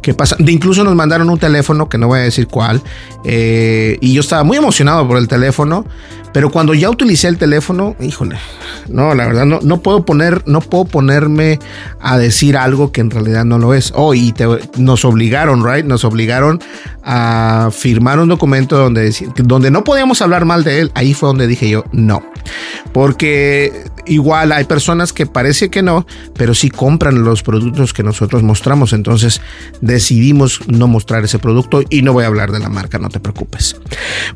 ¿qué, 0.00 0.14
pasa? 0.14 0.34
De 0.38 0.50
incluso 0.50 0.82
nos 0.82 0.96
mandaron 0.96 1.28
un 1.28 1.38
teléfono, 1.38 1.88
que 1.88 1.98
no 1.98 2.08
voy 2.08 2.20
a 2.20 2.22
decir 2.22 2.48
cuál, 2.48 2.82
eh, 3.24 3.98
y 4.00 4.14
yo 4.14 4.22
estaba 4.22 4.42
muy 4.42 4.56
emocionado 4.56 5.06
por 5.06 5.18
el 5.18 5.28
teléfono, 5.28 5.84
pero 6.32 6.50
cuando 6.50 6.72
ya 6.72 6.88
utilicé 6.88 7.28
el 7.28 7.36
teléfono, 7.36 7.94
híjole, 8.00 8.38
no, 8.88 9.14
la 9.14 9.26
verdad, 9.26 9.44
no, 9.44 9.60
no 9.62 9.82
puedo 9.82 10.06
poner, 10.06 10.42
no 10.46 10.62
puedo 10.62 10.86
ponerme 10.86 11.58
a 12.00 12.16
decir 12.16 12.56
algo 12.56 12.90
que 12.90 13.02
en 13.02 13.10
realidad 13.10 13.44
no 13.44 13.58
lo 13.58 13.74
es. 13.74 13.92
Oh, 13.94 14.14
y 14.14 14.34
nos 14.78 15.04
obligaron, 15.04 15.62
right? 15.62 15.84
Nos 15.84 16.04
obligaron 16.04 16.60
a 17.04 17.70
firmar 17.72 18.18
un 18.20 18.28
documento 18.28 18.76
donde, 18.76 19.14
donde 19.36 19.70
no 19.70 19.84
podíamos 19.84 20.22
hablar 20.22 20.44
mal 20.44 20.64
de 20.64 20.80
él. 20.80 20.92
Ahí 20.94 21.14
fue 21.14 21.28
donde 21.28 21.46
dije 21.46 21.68
yo, 21.68 21.84
no. 21.92 22.22
Porque 22.92 23.90
igual 24.04 24.52
hay 24.52 24.64
personas 24.64 25.12
que 25.12 25.26
parece 25.26 25.70
que 25.70 25.82
no, 25.82 26.06
pero 26.34 26.54
sí 26.54 26.70
compran 26.70 27.24
los 27.24 27.42
productos 27.42 27.92
que 27.92 28.02
nosotros 28.02 28.42
mostramos. 28.42 28.92
Entonces 28.92 29.40
decidimos 29.80 30.60
no 30.68 30.88
mostrar 30.88 31.24
ese 31.24 31.38
producto 31.38 31.82
y 31.88 32.02
no 32.02 32.12
voy 32.12 32.24
a 32.24 32.28
hablar 32.28 32.52
de 32.52 32.58
la 32.58 32.68
marca, 32.68 32.98
no 32.98 33.08
te 33.08 33.20
preocupes. 33.20 33.76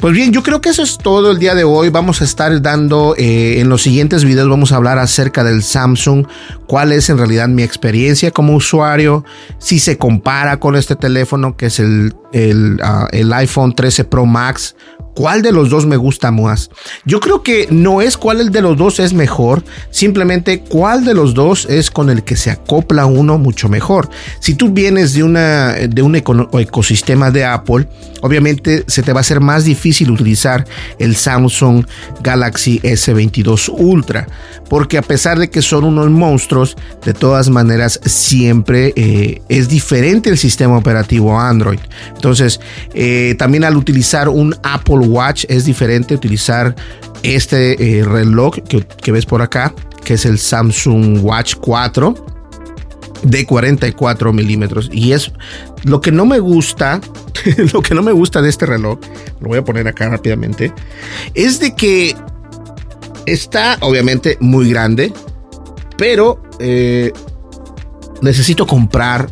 Pues 0.01 0.15
bien, 0.15 0.33
yo 0.33 0.43
creo 0.43 0.61
que 0.61 0.71
eso 0.71 0.83
es 0.83 0.99
todo 0.99 1.31
el 1.31 1.39
día 1.39 1.55
de 1.55 1.65
hoy. 1.65 1.91
Vamos 1.91 2.21
a 2.21 2.25
estar 2.25 2.61
dando 2.63 3.15
eh, 3.17 3.61
en 3.61 3.69
los 3.69 3.83
siguientes 3.83 4.25
videos, 4.25 4.49
vamos 4.49 4.73
a 4.73 4.77
hablar 4.77 4.99
acerca 4.99 5.45
del 5.45 5.63
Samsung, 5.63 6.27
cuál 6.67 6.93
es 6.93 7.11
en 7.11 7.19
realidad 7.19 7.49
mi 7.49 7.63
experiencia 7.63 8.31
como 8.31 8.55
usuario, 8.55 9.25
si 9.59 9.79
se 9.79 9.99
compara 9.99 10.59
con 10.59 10.77
este 10.77 10.97
teléfono 10.97 11.57
que 11.57 11.67
es 11.67 11.79
el, 11.81 12.15
el, 12.37 12.79
ah, 12.83 13.09
el 13.13 13.33
iPhone 13.33 13.75
13 13.75 14.05
Pro 14.05 14.27
Max 14.27 14.77
cuál 15.17 15.41
de 15.41 15.51
los 15.51 15.71
dos 15.71 15.87
me 15.87 15.97
gusta 15.97 16.31
más. 16.31 16.71
Yo 17.05 17.21
creo 17.21 17.43
que 17.43 17.67
no 17.71 18.03
es 18.03 18.17
cuál 18.17 18.53
de 18.53 18.61
los 18.61 18.77
dos 18.77 19.01
es 19.01 19.15
mejor, 19.15 19.65
simplemente 19.91 20.61
cuál 20.61 21.05
de 21.05 21.15
los 21.15 21.33
dos 21.35 21.67
es 21.69 21.91
con 21.91 22.11
el 22.11 22.23
que 22.23 22.37
se 22.37 22.51
acopla 22.51 23.07
uno 23.07 23.39
mucho 23.39 23.69
mejor. 23.69 24.11
Si 24.41 24.55
tú 24.55 24.71
vienes 24.71 25.15
de, 25.15 25.23
una, 25.23 25.73
de 25.73 26.03
un 26.03 26.15
ecosistema 26.17 27.31
de 27.31 27.47
Apple, 27.47 27.89
obviamente 28.21 28.85
se 28.87 29.03
te 29.03 29.13
va 29.13 29.21
a 29.21 29.23
hacer 29.23 29.41
más 29.41 29.65
difícil 29.65 30.11
utilizar 30.11 30.67
el 30.99 31.17
Samsung 31.17 31.87
Galaxy 32.23 32.81
S22 32.81 33.73
Ultra, 33.75 34.27
porque 34.69 34.99
a 34.99 35.03
pesar 35.03 35.39
de 35.39 35.49
que 35.49 35.63
son 35.63 35.85
unos 35.85 36.11
monstruos, 36.11 36.77
de 37.05 37.15
todas 37.15 37.49
maneras 37.49 38.01
siempre 38.05 38.93
eh, 38.97 39.41
es 39.49 39.69
diferente 39.69 40.29
el 40.29 40.37
sistema 40.37 40.77
operativo 40.77 41.41
Android. 41.41 41.79
Entonces, 42.15 42.61
eh, 42.93 43.35
también 43.39 43.65
al 43.65 43.77
utilizar 43.77 44.29
un 44.29 44.55
Apple 44.63 45.06
Watch 45.07 45.45
es 45.49 45.65
diferente 45.65 46.15
utilizar 46.15 46.75
este 47.23 47.99
eh, 47.99 48.05
reloj 48.05 48.57
que, 49.03 49.13
ves 49.13 49.27
por 49.27 49.43
acá, 49.43 49.75
que 50.05 50.15
es 50.15 50.25
el 50.25 50.39
Samsung 50.39 51.25
Watch 51.25 51.55
4 51.61 52.15
de 53.23 53.47
44 53.47 54.33
milímetros. 54.33 54.89
Y 54.93 55.13
es 55.13 55.33
lo 55.85 56.01
que 56.01 56.13
no 56.13 56.27
me 56.27 56.39
gusta, 56.39 57.01
lo 57.73 57.83
que 57.83 57.95
no 57.95 58.03
me 58.03 58.13
gusta 58.13 58.43
de 58.43 58.49
este 58.49 58.67
reloj, 58.67 58.99
lo 59.41 59.49
voy 59.49 59.59
a 59.59 59.65
poner 59.65 59.89
acá 59.89 60.09
rápidamente, 60.09 60.73
es 61.35 61.59
de 61.61 61.75
que 61.75 62.15
está 63.27 63.79
obviamente 63.81 64.37
muy 64.41 64.71
grande, 64.71 65.13
pero 65.97 66.43
eh, 66.61 67.13
necesito 68.23 68.67
comprar 68.67 69.29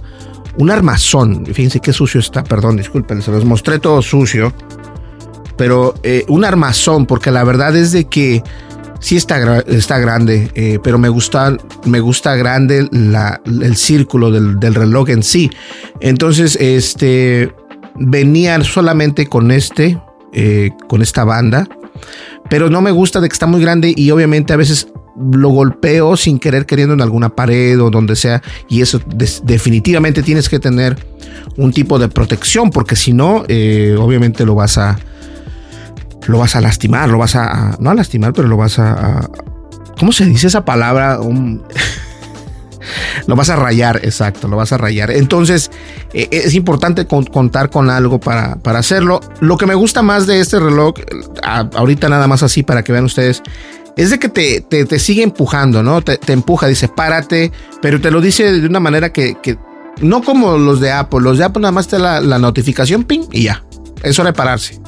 un 0.56 0.70
armazón. 0.70 1.46
Fíjense 1.46 1.80
qué 1.80 1.92
sucio 1.92 2.20
está, 2.20 2.44
perdón, 2.44 2.76
disculpen, 2.76 3.22
se 3.22 3.30
los 3.30 3.44
mostré 3.44 3.78
todo 3.78 4.02
sucio 4.02 4.52
pero 5.56 5.94
eh, 6.02 6.24
un 6.28 6.44
armazón, 6.44 7.06
porque 7.06 7.30
la 7.30 7.44
verdad 7.44 7.76
es 7.76 7.92
de 7.92 8.04
que 8.04 8.42
sí 9.00 9.16
está, 9.16 9.60
está 9.60 9.98
grande, 9.98 10.50
eh, 10.54 10.78
pero 10.82 10.98
me 10.98 11.08
gusta, 11.08 11.56
me 11.84 12.00
gusta 12.00 12.34
grande 12.36 12.88
la, 12.90 13.40
el 13.44 13.76
círculo 13.76 14.30
del, 14.30 14.58
del, 14.58 14.74
reloj 14.74 15.10
en 15.10 15.22
sí. 15.22 15.50
Entonces, 16.00 16.56
este 16.60 17.52
venía 17.96 18.62
solamente 18.64 19.26
con 19.26 19.50
este, 19.50 20.00
eh, 20.32 20.70
con 20.88 21.00
esta 21.02 21.22
banda, 21.24 21.68
pero 22.50 22.68
no 22.70 22.80
me 22.80 22.90
gusta 22.90 23.20
de 23.20 23.28
que 23.28 23.34
está 23.34 23.46
muy 23.46 23.60
grande 23.60 23.92
y 23.94 24.10
obviamente 24.10 24.52
a 24.52 24.56
veces 24.56 24.88
lo 25.32 25.50
golpeo 25.50 26.16
sin 26.16 26.40
querer 26.40 26.66
queriendo 26.66 26.94
en 26.94 27.00
alguna 27.00 27.28
pared 27.28 27.80
o 27.80 27.88
donde 27.88 28.16
sea 28.16 28.42
y 28.68 28.80
eso 28.80 29.00
definitivamente 29.44 30.24
tienes 30.24 30.48
que 30.48 30.58
tener 30.58 30.96
un 31.56 31.72
tipo 31.72 32.00
de 32.00 32.08
protección 32.08 32.70
porque 32.70 32.96
si 32.96 33.12
no 33.12 33.44
obviamente 33.96 34.44
lo 34.44 34.56
vas 34.56 34.76
a 34.76 34.98
lo 36.26 36.38
vas 36.38 36.56
a 36.56 36.60
lastimar 36.60 37.08
lo 37.08 37.18
vas 37.18 37.36
a, 37.36 37.76
no 37.80 37.90
a 37.90 37.94
lastimar 37.94 38.32
pero 38.32 38.48
lo 38.48 38.56
vas 38.56 38.78
a, 38.78 39.28
¿cómo 39.98 40.12
se 40.12 40.26
dice 40.26 40.46
esa 40.46 40.64
palabra? 40.64 41.18
lo 43.26 43.36
vas 43.36 43.50
a 43.50 43.56
rayar, 43.56 44.00
exacto, 44.02 44.48
lo 44.48 44.56
vas 44.56 44.72
a 44.72 44.78
rayar. 44.78 45.10
Entonces, 45.10 45.70
eh, 46.12 46.28
es 46.30 46.54
importante 46.54 47.06
contar 47.06 47.70
con 47.70 47.90
algo 47.90 48.20
para, 48.20 48.56
para, 48.56 48.78
hacerlo. 48.78 49.20
Lo 49.40 49.56
que 49.56 49.66
me 49.66 49.74
gusta 49.74 50.02
más 50.02 50.26
de 50.26 50.40
este 50.40 50.60
reloj, 50.60 50.94
ahorita 51.42 52.08
nada 52.08 52.26
más 52.26 52.42
así 52.42 52.62
para 52.62 52.82
que 52.82 52.92
vean 52.92 53.04
ustedes, 53.04 53.42
es 53.96 54.10
de 54.10 54.18
que 54.18 54.28
te, 54.28 54.60
te, 54.60 54.98
sigue 54.98 55.22
empujando, 55.22 55.82
¿no? 55.82 56.02
Te, 56.02 56.18
empuja, 56.32 56.66
dice, 56.66 56.88
párate, 56.88 57.52
pero 57.80 58.00
te 58.00 58.10
lo 58.10 58.20
dice 58.20 58.60
de 58.60 58.66
una 58.66 58.80
manera 58.80 59.12
que, 59.12 59.36
no 60.00 60.22
como 60.22 60.58
los 60.58 60.80
de 60.80 60.90
Apple. 60.90 61.20
Los 61.20 61.38
de 61.38 61.44
Apple 61.44 61.62
nada 61.62 61.72
más 61.72 61.86
te 61.86 61.98
la, 61.98 62.20
la 62.20 62.38
notificación, 62.38 63.04
ping, 63.04 63.22
y 63.30 63.44
ya. 63.44 63.62
Es 64.02 64.18
hora 64.18 64.30
de 64.30 64.36
pararse. 64.36 64.80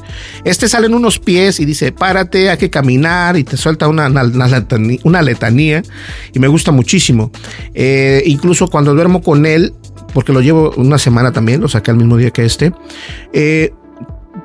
Este 0.45 0.69
sale 0.69 0.87
en 0.87 0.95
unos 0.95 1.19
pies 1.19 1.61
y 1.61 1.65
dice, 1.65 1.93
párate, 1.93 2.51
hay 2.51 2.59
que 2.59 2.71
caminar 2.71 3.37
y 3.37 3.45
te 3.45 3.57
suelta 3.57 3.89
una, 3.89 4.09
una, 4.09 5.23
letanía, 5.23 5.83
y 6.33 6.39
me 6.39 6.49
gusta 6.49 6.73
muchísimo. 6.73 7.31
Eh, 7.75 8.23
incluso 8.27 8.69
cuando 8.69 8.95
duermo 8.95 9.23
con 9.23 9.47
él, 9.47 9.75
porque 10.13 10.33
lo 10.33 10.41
llevo 10.41 10.73
una 10.77 10.99
semana 10.99 11.33
también, 11.33 11.61
lo 11.61 11.69
saqué 11.69 11.91
al 11.91 11.97
mismo 11.97 12.17
día 12.17 12.31
que 12.31 12.45
este, 12.45 12.73
eh, 13.33 13.73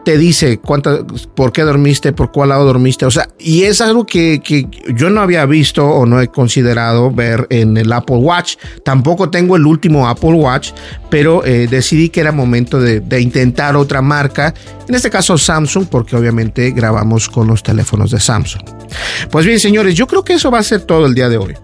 te 0.04 0.18
dice 0.18 0.60
cuánta, 0.60 1.06
por 1.36 1.52
qué 1.52 1.62
dormiste, 1.62 2.14
por 2.14 2.32
cuál 2.32 2.50
lado 2.50 2.66
dormiste. 2.66 3.06
O 3.06 3.12
sea, 3.12 3.30
y 3.40 3.64
es 3.64 3.82
algo 3.82 4.06
que, 4.06 4.42
yo 4.96 5.10
no 5.10 5.22
había 5.22 5.46
visto 5.46 5.88
o 5.88 6.06
no 6.06 6.22
he 6.22 6.28
considerado 6.28 7.12
ver 7.12 7.48
en 7.50 7.78
el 7.78 7.92
Apple 7.94 8.18
Watch. 8.18 8.56
Tampoco 8.84 9.30
tengo 9.30 9.56
el 9.56 9.66
último 9.66 10.08
Apple 10.08 10.34
Watch, 10.34 10.72
pero 11.10 11.46
eh, 11.46 11.68
decidí 11.70 12.10
que 12.10 12.22
era 12.22 12.32
momento 12.32 12.80
de, 12.80 13.22
intentar 13.22 13.76
otra 13.76 14.02
marca. 14.02 14.54
En 14.88 14.96
este 14.96 15.10
caso 15.10 15.38
Samsung, 15.38 15.88
porque 15.88 16.16
obviamente 16.16 16.72
grabamos 16.72 17.30
con 17.30 17.48
los 17.48 17.62
teléfonos 17.64 18.12
de 18.12 18.20
Samsung. 18.20 18.64
Pues 19.30 19.46
bien, 19.46 19.60
señores, 19.60 19.96
yo 19.96 20.08
creo 20.08 20.24
que 20.24 20.34
eso 20.34 20.50
va 20.50 20.60
a 20.60 20.64
ser 20.64 20.82
todo 20.82 21.06
el 21.06 21.14
día 21.14 21.30
de 21.30 21.38
hoy. 21.38 21.56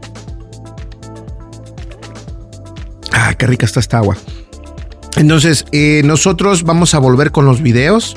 Ah, 3.12 3.34
qué 3.34 3.48
rica 3.48 3.66
está 3.66 3.80
esta 3.80 3.98
agua. 3.98 4.16
Entonces, 5.18 5.66
eh, 5.72 6.02
nosotros 6.06 6.64
vamos 6.64 6.94
a 6.94 7.00
volver 7.00 7.32
con 7.32 7.46
los 7.46 7.62
videos. 7.62 8.16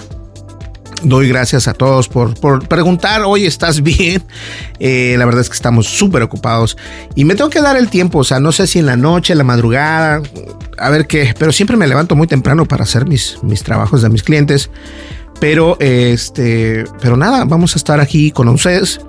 Doy 1.02 1.28
gracias 1.28 1.66
a 1.68 1.74
todos 1.74 2.08
por, 2.08 2.68
preguntar, 2.68 3.22
oye, 3.22 3.46
¿estás 3.46 3.82
bien? 3.82 4.22
Eh, 4.78 5.14
la 5.18 5.24
verdad 5.24 5.40
es 5.40 5.48
que 5.48 5.54
estamos 5.54 5.86
súper 5.86 6.22
ocupados 6.22 6.76
y 7.14 7.24
me 7.24 7.34
tengo 7.34 7.50
que 7.50 7.60
dar 7.60 7.76
el 7.76 7.88
tiempo, 7.88 8.18
o 8.18 8.24
sea, 8.24 8.40
no 8.40 8.52
sé 8.52 8.66
si 8.66 8.78
en 8.78 8.86
la 8.86 8.96
noche, 8.96 9.32
en 9.32 9.38
la 9.38 9.44
madrugada, 9.44 10.22
a 10.78 10.90
ver 10.90 11.06
qué, 11.06 11.34
pero 11.38 11.52
siempre 11.52 11.76
me 11.76 11.86
levanto 11.86 12.16
muy 12.16 12.26
temprano 12.26 12.66
para 12.66 12.84
hacer 12.84 13.06
mis, 13.06 13.38
mis 13.42 13.62
trabajos 13.62 14.02
de 14.02 14.08
mis 14.08 14.22
clientes. 14.22 14.70
Pero, 15.38 15.78
este, 15.80 16.84
pero 17.00 17.16
nada, 17.16 17.44
vamos 17.46 17.74
a 17.74 17.78
estar 17.78 17.98
aquí 17.98 18.30
con 18.30 18.46
ustedes. 18.48 19.00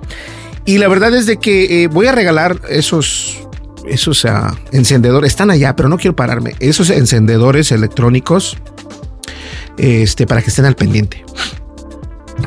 Y 0.64 0.78
la 0.78 0.88
verdad 0.88 1.14
es 1.14 1.26
de 1.26 1.36
que 1.36 1.82
eh, 1.82 1.88
voy 1.88 2.06
a 2.06 2.12
regalar 2.12 2.58
esos 2.70 3.38
esos 3.86 4.24
uh, 4.24 4.54
encendedores 4.70 5.32
están 5.32 5.50
allá, 5.50 5.74
pero 5.76 5.88
no 5.88 5.98
quiero 5.98 6.14
pararme. 6.16 6.54
Esos 6.60 6.90
encendedores 6.90 7.72
electrónicos, 7.72 8.56
este, 9.76 10.26
para 10.26 10.42
que 10.42 10.50
estén 10.50 10.64
al 10.64 10.76
pendiente. 10.76 11.24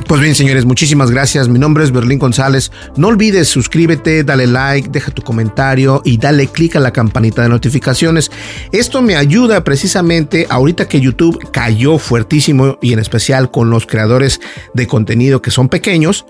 Pues 0.08 0.20
bien, 0.20 0.34
señores, 0.34 0.64
muchísimas 0.64 1.10
gracias. 1.10 1.48
Mi 1.48 1.58
nombre 1.58 1.82
es 1.82 1.90
Berlín 1.90 2.18
González. 2.18 2.70
No 2.96 3.08
olvides 3.08 3.48
suscríbete, 3.48 4.22
dale 4.22 4.46
like, 4.46 4.88
deja 4.90 5.10
tu 5.10 5.22
comentario 5.22 6.00
y 6.04 6.16
dale 6.16 6.46
click 6.46 6.76
a 6.76 6.80
la 6.80 6.92
campanita 6.92 7.42
de 7.42 7.48
notificaciones. 7.48 8.30
Esto 8.70 9.02
me 9.02 9.16
ayuda 9.16 9.64
precisamente 9.64 10.46
ahorita 10.48 10.86
que 10.86 11.00
YouTube 11.00 11.50
cayó 11.50 11.98
fuertísimo 11.98 12.78
y 12.80 12.92
en 12.92 13.00
especial 13.00 13.50
con 13.50 13.70
los 13.70 13.86
creadores 13.86 14.40
de 14.74 14.86
contenido 14.86 15.42
que 15.42 15.50
son 15.50 15.68
pequeños. 15.68 16.26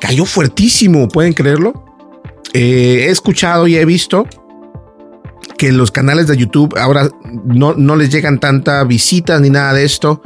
Cayó 0.00 0.26
fuertísimo, 0.26 1.08
¿pueden 1.08 1.32
creerlo? 1.32 1.72
Eh, 2.52 3.06
he 3.06 3.10
escuchado 3.10 3.66
y 3.66 3.76
he 3.76 3.84
visto 3.84 4.26
que 5.56 5.72
los 5.72 5.90
canales 5.90 6.26
de 6.26 6.36
YouTube 6.36 6.74
ahora 6.78 7.08
no, 7.44 7.74
no 7.74 7.96
les 7.96 8.10
llegan 8.10 8.38
tanta 8.38 8.82
visitas 8.84 9.40
ni 9.40 9.50
nada 9.50 9.72
de 9.72 9.84
esto. 9.84 10.22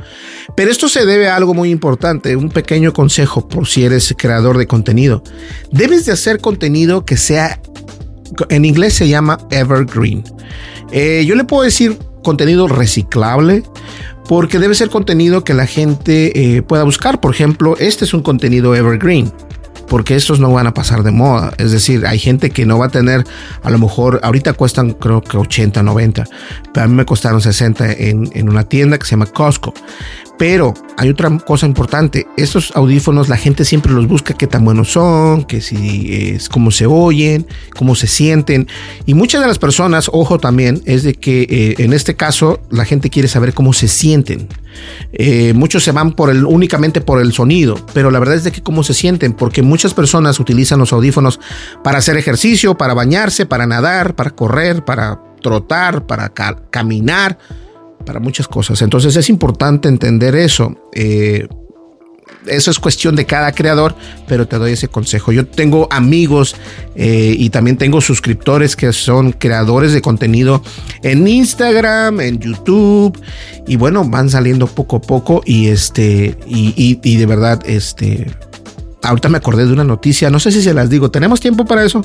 Pero 0.56 0.70
esto 0.70 0.88
se 0.88 1.06
debe 1.06 1.28
a 1.28 1.36
algo 1.36 1.54
muy 1.54 1.70
importante, 1.70 2.36
un 2.36 2.50
pequeño 2.50 2.92
consejo 2.92 3.46
por 3.48 3.66
si 3.66 3.84
eres 3.84 4.14
creador 4.16 4.58
de 4.58 4.66
contenido. 4.66 5.22
Debes 5.70 6.06
de 6.06 6.12
hacer 6.12 6.40
contenido 6.40 7.04
que 7.04 7.16
sea, 7.16 7.60
en 8.48 8.64
inglés 8.64 8.94
se 8.94 9.08
llama 9.08 9.38
evergreen. 9.50 10.24
Eh, 10.90 11.24
yo 11.26 11.34
le 11.34 11.44
puedo 11.44 11.62
decir 11.62 11.98
contenido 12.22 12.66
reciclable 12.66 13.62
porque 14.26 14.58
debe 14.58 14.74
ser 14.74 14.90
contenido 14.90 15.44
que 15.44 15.54
la 15.54 15.66
gente 15.66 16.56
eh, 16.56 16.62
pueda 16.62 16.84
buscar. 16.84 17.20
Por 17.20 17.34
ejemplo, 17.34 17.76
este 17.78 18.04
es 18.04 18.14
un 18.14 18.22
contenido 18.22 18.74
evergreen 18.74 19.32
porque 19.88 20.14
estos 20.14 20.40
no 20.40 20.52
van 20.52 20.66
a 20.66 20.74
pasar 20.74 21.02
de 21.02 21.10
moda. 21.10 21.52
Es 21.58 21.72
decir, 21.72 22.06
hay 22.06 22.18
gente 22.18 22.50
que 22.50 22.66
no 22.66 22.78
va 22.78 22.86
a 22.86 22.90
tener, 22.90 23.24
a 23.62 23.70
lo 23.70 23.78
mejor, 23.78 24.20
ahorita 24.22 24.52
cuestan 24.52 24.92
creo 24.92 25.22
que 25.22 25.36
80, 25.36 25.82
90, 25.82 26.24
pero 26.72 26.84
a 26.84 26.88
mí 26.88 26.94
me 26.94 27.04
costaron 27.04 27.40
60 27.40 27.92
en, 27.92 28.30
en 28.34 28.48
una 28.48 28.64
tienda 28.64 28.98
que 28.98 29.06
se 29.06 29.12
llama 29.12 29.26
Costco. 29.26 29.74
Pero 30.38 30.72
hay 30.96 31.10
otra 31.10 31.36
cosa 31.38 31.66
importante. 31.66 32.28
Estos 32.36 32.72
audífonos 32.76 33.28
la 33.28 33.36
gente 33.36 33.64
siempre 33.64 33.92
los 33.92 34.06
busca 34.06 34.34
qué 34.34 34.46
tan 34.46 34.64
buenos 34.64 34.92
son, 34.92 35.44
que 35.44 35.60
si 35.60 36.32
es 36.34 36.48
cómo 36.48 36.70
se 36.70 36.86
oyen, 36.86 37.46
cómo 37.76 37.96
se 37.96 38.06
sienten. 38.06 38.68
Y 39.04 39.14
muchas 39.14 39.40
de 39.40 39.48
las 39.48 39.58
personas, 39.58 40.08
ojo 40.12 40.38
también, 40.38 40.80
es 40.86 41.02
de 41.02 41.14
que 41.14 41.42
eh, 41.42 41.74
en 41.78 41.92
este 41.92 42.14
caso 42.14 42.60
la 42.70 42.84
gente 42.84 43.10
quiere 43.10 43.26
saber 43.26 43.52
cómo 43.52 43.72
se 43.72 43.88
sienten. 43.88 44.48
Eh, 45.12 45.54
muchos 45.54 45.82
se 45.82 45.90
van 45.90 46.12
por 46.12 46.30
el, 46.30 46.44
únicamente 46.44 47.00
por 47.00 47.20
el 47.20 47.32
sonido, 47.32 47.84
pero 47.92 48.12
la 48.12 48.20
verdad 48.20 48.36
es 48.36 48.44
de 48.44 48.52
que 48.52 48.62
cómo 48.62 48.84
se 48.84 48.94
sienten, 48.94 49.32
porque 49.32 49.62
muchas 49.62 49.92
personas 49.92 50.38
utilizan 50.38 50.78
los 50.78 50.92
audífonos 50.92 51.40
para 51.82 51.98
hacer 51.98 52.16
ejercicio, 52.16 52.78
para 52.78 52.94
bañarse, 52.94 53.44
para 53.44 53.66
nadar, 53.66 54.14
para 54.14 54.30
correr, 54.30 54.84
para 54.84 55.20
trotar, 55.42 56.06
para 56.06 56.32
caminar 56.70 57.38
para 58.08 58.20
muchas 58.20 58.48
cosas. 58.48 58.80
Entonces 58.80 59.14
es 59.16 59.28
importante 59.28 59.86
entender 59.86 60.34
eso. 60.34 60.74
Eh, 60.94 61.46
eso 62.46 62.70
es 62.70 62.78
cuestión 62.78 63.16
de 63.16 63.26
cada 63.26 63.52
creador, 63.52 63.94
pero 64.26 64.48
te 64.48 64.56
doy 64.56 64.72
ese 64.72 64.88
consejo. 64.88 65.30
Yo 65.30 65.46
tengo 65.46 65.88
amigos 65.90 66.56
eh, 66.96 67.34
y 67.36 67.50
también 67.50 67.76
tengo 67.76 68.00
suscriptores 68.00 68.76
que 68.76 68.94
son 68.94 69.32
creadores 69.32 69.92
de 69.92 70.00
contenido 70.00 70.62
en 71.02 71.28
Instagram, 71.28 72.20
en 72.20 72.38
YouTube 72.38 73.20
y 73.66 73.76
bueno, 73.76 74.08
van 74.08 74.30
saliendo 74.30 74.66
poco 74.68 74.96
a 74.96 75.02
poco 75.02 75.42
y 75.44 75.66
este 75.68 76.38
y, 76.46 76.98
y 77.02 77.16
de 77.16 77.26
verdad 77.26 77.60
este 77.66 78.26
ahorita 79.02 79.28
me 79.28 79.36
acordé 79.36 79.66
de 79.66 79.72
una 79.74 79.84
noticia, 79.84 80.30
no 80.30 80.40
sé 80.40 80.50
si 80.50 80.62
se 80.62 80.72
las 80.72 80.88
digo, 80.88 81.10
¿tenemos 81.10 81.40
tiempo 81.40 81.66
para 81.66 81.84
eso? 81.84 82.00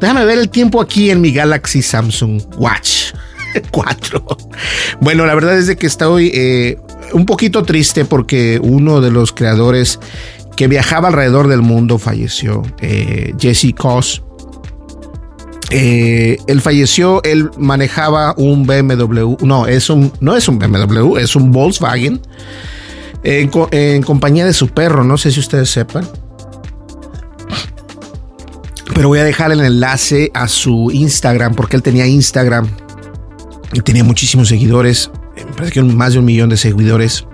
Déjame 0.00 0.24
ver 0.24 0.38
el 0.38 0.48
tiempo 0.48 0.80
aquí 0.80 1.10
en 1.10 1.20
mi 1.20 1.32
Galaxy 1.32 1.82
Samsung 1.82 2.40
Watch. 2.56 3.12
4. 3.70 4.24
Bueno, 5.00 5.26
la 5.26 5.34
verdad 5.34 5.58
es 5.58 5.66
de 5.66 5.76
que 5.76 5.86
estoy 5.86 6.30
eh, 6.34 6.78
un 7.12 7.26
poquito 7.26 7.62
triste 7.62 8.04
porque 8.04 8.60
uno 8.62 9.00
de 9.00 9.10
los 9.10 9.32
creadores 9.32 9.98
que 10.56 10.68
viajaba 10.68 11.08
alrededor 11.08 11.48
del 11.48 11.62
mundo 11.62 11.98
falleció, 11.98 12.62
eh, 12.80 13.34
Jesse 13.38 13.74
Koss. 13.76 14.22
Eh, 15.70 16.38
él 16.46 16.60
falleció, 16.60 17.22
él 17.24 17.50
manejaba 17.56 18.34
un 18.36 18.66
BMW, 18.66 19.36
no, 19.40 19.66
es 19.66 19.90
un, 19.90 20.12
no 20.20 20.36
es 20.36 20.46
un 20.46 20.58
BMW, 20.58 21.16
es 21.16 21.34
un 21.34 21.50
Volkswagen, 21.50 22.20
en, 23.24 23.50
en 23.72 24.02
compañía 24.02 24.44
de 24.44 24.52
su 24.52 24.68
perro, 24.68 25.02
no 25.02 25.16
sé 25.16 25.32
si 25.32 25.40
ustedes 25.40 25.70
sepan. 25.70 26.06
Pero 28.94 29.08
voy 29.08 29.18
a 29.18 29.24
dejar 29.24 29.50
el 29.50 29.60
enlace 29.60 30.30
a 30.34 30.46
su 30.46 30.90
Instagram 30.92 31.54
porque 31.54 31.74
él 31.74 31.82
tenía 31.82 32.06
Instagram 32.06 32.68
tenía 33.82 34.04
muchísimos 34.04 34.48
seguidores, 34.48 35.10
me 35.36 35.52
parece 35.52 35.72
que 35.72 35.82
más 35.82 36.12
de 36.12 36.18
un 36.20 36.24
millón 36.24 36.50
de 36.50 36.56
seguidores. 36.56 37.26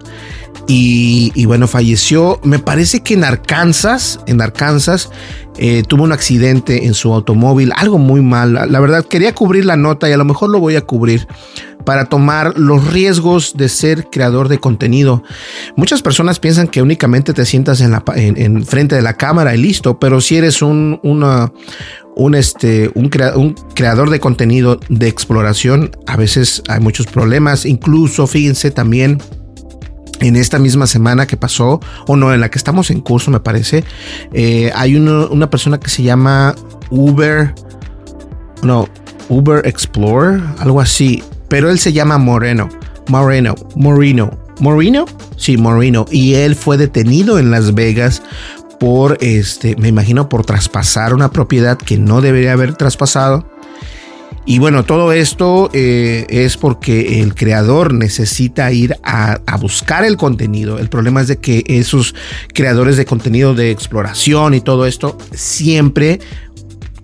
Y, 0.67 1.45
bueno, 1.47 1.67
falleció, 1.67 2.39
me 2.45 2.61
parece 2.61 3.01
que 3.01 3.15
en 3.15 3.25
Arkansas, 3.25 4.21
en 4.27 4.41
Arkansas, 4.41 5.11
eh, 5.59 5.83
tuvo 5.87 6.05
un 6.05 6.13
accidente 6.13 6.87
en 6.87 6.95
su 6.95 7.13
automóvil, 7.13 7.73
algo 7.75 7.99
muy 7.99 8.21
mal. 8.21 8.53
La 8.53 8.79
verdad, 8.79 9.05
quería 9.05 9.35
cubrir 9.35 9.65
la 9.65 9.77
nota 9.77 10.09
y 10.09 10.13
a 10.13 10.17
lo 10.17 10.25
mejor 10.25 10.51
lo 10.51 10.61
voy 10.61 10.77
a 10.77 10.83
cubrir 10.83 11.27
para 11.85 12.07
tomar 12.07 12.59
los 12.59 12.93
riesgos 12.93 13.57
de 13.57 13.69
ser 13.69 14.07
creador 14.11 14.49
de 14.49 14.59
contenido. 14.59 15.23
Muchas 15.77 16.03
personas 16.03 16.39
piensan 16.39 16.69
que 16.69 16.83
únicamente 16.83 17.33
te 17.33 17.47
sientas 17.47 17.81
en, 17.81 17.93
la, 17.93 18.03
en, 18.15 18.65
frente 18.65 18.97
de 18.97 19.03
la 19.03 19.15
cámara 19.15 19.55
y 19.55 19.59
listo, 19.59 19.99
pero 19.99 20.21
si 20.21 20.37
eres 20.37 20.63
un, 20.63 21.01
un, 21.03 22.35
este, 22.35 22.91
un, 22.95 23.09
creador 23.09 24.11
de 24.11 24.21
contenido 24.21 24.79
de 24.89 25.09
exploración, 25.09 25.91
a 26.07 26.17
veces 26.17 26.63
hay 26.69 26.81
muchos 26.81 27.07
problemas. 27.07 27.65
Incluso, 27.67 28.27
fíjense 28.27 28.71
también, 28.71 29.19
en 30.21 30.37
esta 30.37 30.59
misma 30.59 30.87
semana 30.87 31.27
que 31.27 31.37
pasó, 31.37 31.81
o 32.07 32.17
no, 32.17 32.33
en 32.33 32.41
la 32.41 32.51
que 32.51 32.59
estamos 32.59 32.91
en 32.91 33.01
curso, 33.01 33.31
me 33.31 33.41
parece, 33.41 33.85
eh, 34.33 34.71
hay 34.75 34.97
una 34.97 35.49
persona 35.49 35.81
que 35.81 35.89
se 35.89 36.03
llama 36.03 36.55
Uber, 36.91 37.55
no, 38.63 38.87
Uber 39.31 39.67
Explorer, 39.67 40.43
algo 40.59 40.81
así, 40.81 41.23
pero 41.51 41.69
él 41.69 41.79
se 41.79 41.93
llama 41.93 42.17
Moreno, 42.17 42.71
Moreno, 43.09 43.57
Moreno, 43.75 44.31
Moreno, 44.61 45.05
sí, 45.37 45.59
Moreno, 45.59 46.07
y 46.11 46.35
él 46.35 46.55
fue 46.55 46.79
detenido 46.79 47.39
en 47.39 47.51
Las 47.51 47.75
Vegas 47.75 48.23
por, 48.79 49.19
este, 49.21 49.77
me 49.77 49.89
imagino, 49.89 50.29
por 50.29 50.47
traspasar 50.47 51.13
una 51.13 51.31
propiedad 51.31 51.77
que 51.77 51.99
no 51.99 52.23
debería 52.23 52.53
haber 52.53 52.75
traspasado. 52.77 53.47
Y 54.47 54.59
bueno, 54.59 54.85
todo 54.85 55.13
esto 55.13 55.71
eh, 55.75 56.27
es 56.31 56.57
porque 56.57 57.21
el 57.21 57.35
creador 57.35 57.93
necesita 57.93 58.73
ir 58.73 58.97
a, 59.03 59.41
a, 59.47 59.57
buscar 59.59 60.03
el 60.05 60.17
contenido. 60.17 60.79
El 60.79 60.89
problema 60.89 61.21
es 61.21 61.29
de 61.29 61.37
que 61.37 61.63
esos 61.67 62.15
creadores 62.55 62.97
de 62.97 63.05
contenido 63.05 63.55
de 63.55 63.71
exploración 63.71 64.55
y 64.55 64.61
todo 64.61 64.87
esto 64.87 65.19
siempre 65.35 66.21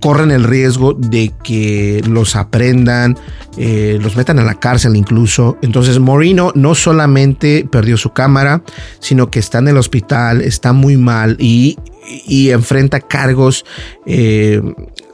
corren 0.01 0.31
el 0.31 0.45
riesgo 0.45 0.95
de 0.95 1.33
que 1.43 2.03
los 2.09 2.37
aprendan, 2.37 3.17
eh, 3.57 3.99
los 4.01 4.17
metan 4.17 4.39
a 4.39 4.45
la 4.45 4.55
cárcel 4.55 4.97
incluso. 4.97 5.57
Entonces 5.63 5.99
Morino 5.99 6.53
no 6.55 6.75
solamente 6.75 7.67
perdió 7.71 7.97
su 7.97 8.13
cámara, 8.13 8.63
sino 9.01 9.31
que 9.31 9.39
está 9.39 9.59
en 9.59 9.69
el 9.69 9.77
hospital, 9.77 10.43
está 10.43 10.73
muy 10.73 10.97
mal 10.97 11.37
y, 11.39 11.77
y 12.07 12.51
enfrenta 12.51 13.01
cargos 13.01 13.65
eh, 14.07 14.61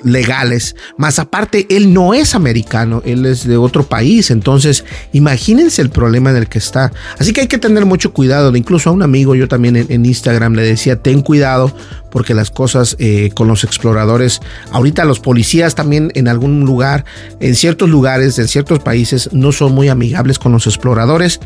legales. 0.04 0.76
Más 0.96 1.18
aparte, 1.18 1.66
él 1.70 1.92
no 1.92 2.14
es 2.14 2.34
americano, 2.34 3.02
él 3.04 3.26
es 3.26 3.46
de 3.46 3.56
otro 3.56 3.84
país. 3.84 4.30
Entonces, 4.30 4.84
imagínense 5.12 5.82
el 5.82 5.90
problema 5.90 6.30
en 6.30 6.36
el 6.36 6.48
que 6.48 6.58
está. 6.58 6.92
Así 7.18 7.32
que 7.32 7.42
hay 7.42 7.46
que 7.46 7.58
tener 7.58 7.86
mucho 7.86 8.12
cuidado. 8.12 8.54
Incluso 8.56 8.90
a 8.90 8.92
un 8.92 9.02
amigo, 9.02 9.34
yo 9.34 9.48
también 9.48 9.76
en, 9.76 10.04
Instagram 10.04 10.54
le 10.54 10.62
decía, 10.62 11.00
ten 11.00 11.22
cuidado 11.22 11.74
porque 12.10 12.34
las 12.34 12.50
cosas 12.50 12.96
eh, 12.98 13.30
con 13.34 13.48
los 13.48 13.64
exploradores, 13.64 14.40
ahorita 14.70 15.04
los 15.04 15.20
policías 15.20 15.74
también 15.74 16.12
en 16.14 16.28
algún 16.28 16.60
lugar, 16.60 17.06
en 17.40 17.54
ciertos 17.54 17.88
lugares, 17.88 18.38
en 18.38 18.48
ciertos 18.48 18.80
países, 18.80 19.30
no 19.32 19.50
son 19.52 19.72
muy 19.72 19.88
amigables 19.88 20.38
con 20.38 20.52
los 20.52 20.66
exploradores. 20.66 21.40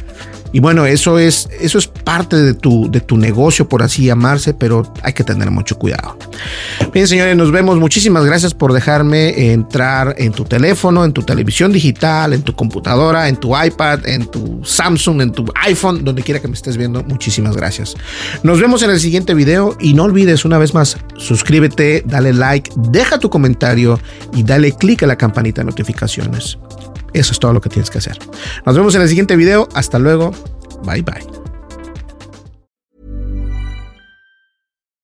Y 0.56 0.58
bueno, 0.58 0.86
eso 0.86 1.18
es, 1.18 1.50
eso 1.60 1.76
es 1.76 1.86
parte 1.86 2.34
de 2.34 2.54
tu, 2.54 2.90
de 2.90 3.02
tu 3.02 3.18
negocio, 3.18 3.68
por 3.68 3.82
así 3.82 4.06
llamarse, 4.06 4.54
pero 4.54 4.90
hay 5.02 5.12
que 5.12 5.22
tener 5.22 5.50
mucho 5.50 5.76
cuidado. 5.76 6.16
Bien, 6.94 7.06
señores, 7.06 7.36
nos 7.36 7.52
vemos. 7.52 7.78
Muchísimas 7.78 8.24
gracias 8.24 8.54
por 8.54 8.72
dejarme 8.72 9.52
entrar 9.52 10.14
en 10.16 10.32
tu 10.32 10.46
teléfono, 10.46 11.04
en 11.04 11.12
tu 11.12 11.24
televisión 11.24 11.72
digital, 11.72 12.32
en 12.32 12.40
tu 12.40 12.54
computadora, 12.54 13.28
en 13.28 13.36
tu 13.36 13.54
iPad, 13.54 14.06
en 14.08 14.30
tu 14.30 14.62
Samsung, 14.64 15.20
en 15.20 15.32
tu 15.32 15.44
iPhone, 15.62 16.02
donde 16.02 16.22
quiera 16.22 16.40
que 16.40 16.48
me 16.48 16.54
estés 16.54 16.78
viendo. 16.78 17.02
Muchísimas 17.02 17.54
gracias. 17.54 17.94
Nos 18.42 18.58
vemos 18.58 18.82
en 18.82 18.88
el 18.88 18.98
siguiente 18.98 19.34
video 19.34 19.76
y 19.78 19.92
no 19.92 20.04
olvides 20.04 20.46
una 20.46 20.56
vez 20.56 20.72
más, 20.72 20.96
suscríbete, 21.18 22.02
dale 22.06 22.32
like, 22.32 22.70
deja 22.76 23.18
tu 23.18 23.28
comentario 23.28 24.00
y 24.32 24.42
dale 24.42 24.72
click 24.72 25.02
a 25.02 25.06
la 25.06 25.16
campanita 25.16 25.60
de 25.60 25.66
notificaciones. 25.66 26.56
Eso 27.12 27.32
es 27.32 27.38
todo 27.38 27.52
lo 27.52 27.60
que 27.60 27.68
tienes 27.68 27.90
que 27.90 27.98
hacer. 27.98 28.18
Nos 28.64 28.76
vemos 28.76 28.94
en 28.94 29.02
el 29.02 29.08
siguiente 29.08 29.36
video. 29.36 29.68
Hasta 29.74 29.98
luego. 29.98 30.32
Bye 30.84 31.02
bye. 31.02 31.45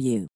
you. 0.00 0.28